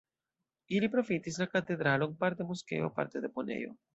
Ili 0.77 0.87
profitis 0.95 1.37
la 1.41 1.47
katedralon 1.51 2.17
parte 2.25 2.49
moskeo, 2.53 2.91
parte 2.99 3.25
deponejo. 3.29 3.79